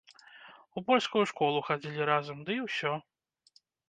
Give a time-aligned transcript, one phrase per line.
[0.79, 2.91] У польскую школу хадзілі разам ды і ўсё.